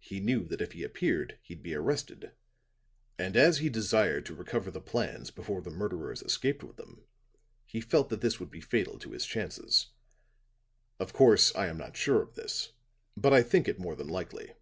He 0.00 0.20
knew 0.20 0.44
that 0.48 0.60
if 0.60 0.72
he 0.72 0.82
appeared 0.84 1.38
he'd 1.40 1.62
be 1.62 1.74
arrested; 1.74 2.32
and 3.18 3.34
as 3.34 3.60
he 3.60 3.70
desired 3.70 4.26
to 4.26 4.34
recover 4.34 4.70
the 4.70 4.78
plans 4.82 5.30
before 5.30 5.62
the 5.62 5.70
murderers 5.70 6.20
escaped 6.20 6.62
with 6.62 6.76
them, 6.76 7.06
he 7.64 7.80
felt 7.80 8.10
that 8.10 8.20
this 8.20 8.38
would 8.38 8.50
be 8.50 8.60
fatal 8.60 8.98
to 8.98 9.12
his 9.12 9.24
chances. 9.24 9.86
Of 11.00 11.14
course, 11.14 11.54
I 11.54 11.68
am 11.68 11.78
not 11.78 11.96
sure 11.96 12.20
of 12.20 12.34
this; 12.34 12.72
but 13.16 13.32
I 13.32 13.42
think 13.42 13.66
it 13.66 13.78
more 13.80 13.96
than 13.96 14.08
likely." 14.08 14.52